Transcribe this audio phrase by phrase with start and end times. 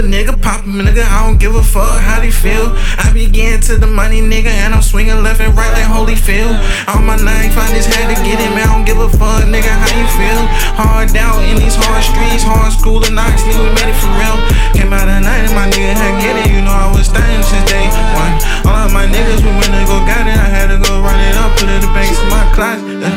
[0.00, 2.72] nigga, pop a nigga, I don't give a fuck how they feel.
[2.96, 6.56] I be getting to the money, nigga, and I'm swinging left and right like Holyfield.
[6.88, 8.64] On my knife, I just had to get it, man.
[8.64, 10.42] I don't give a fuck, nigga, how you feel?
[10.80, 14.38] Hard down in these hard streets, hard school and nigga, we made it for real.
[14.72, 17.42] Came out of night and my nigga had get it, you know I was staying
[17.44, 17.84] since day
[18.16, 18.34] one.
[18.64, 21.20] All of my niggas, we went to go got it, I had to go run
[21.20, 23.11] it up, put it in the banks in my closet.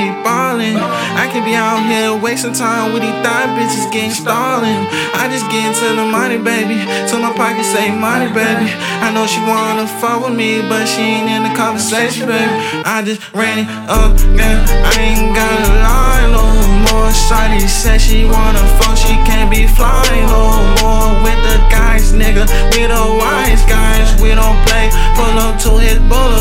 [0.00, 0.80] Be ballin'.
[1.22, 4.88] I can be out here wasting time with these thigh bitches getting stallin'.
[5.20, 6.80] I just get into the money, baby.
[7.08, 8.72] Till my pocket say money, baby.
[9.04, 12.52] I know she wanna fuck with me, but she ain't in the conversation, baby.
[12.84, 14.64] I just ran it up, man.
[14.88, 16.44] I ain't got a lie no
[16.88, 17.12] more.
[17.12, 20.44] Shawty said she wanna fuck, she can't be flying no
[20.80, 22.48] more with the guys, nigga.
[22.72, 24.88] We the wise guys, we don't play.
[25.18, 26.39] Pull up to his boulevard,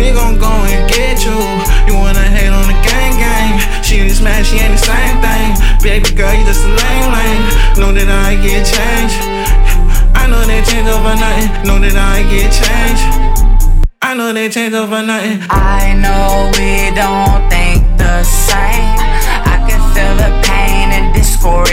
[0.00, 1.36] we gon' go and get you.
[1.86, 3.60] You wanna hate on the gang gang?
[3.84, 5.48] She just mad, she ain't the same thing.
[5.84, 7.44] Baby girl, you just a lame lame.
[7.76, 9.20] Know that I get changed.
[10.16, 11.66] I know they change overnight.
[11.66, 13.04] Know that I get changed.
[14.00, 15.44] I know they change overnight.
[15.52, 18.96] I know we don't think the same.
[19.52, 21.68] I can feel the pain and discord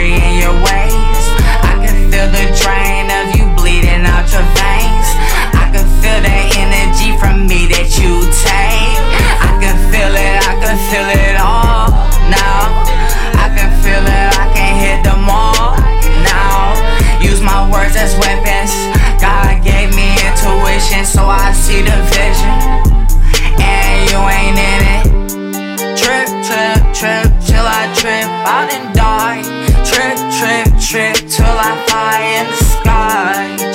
[30.88, 33.67] trip till I fly in the sky.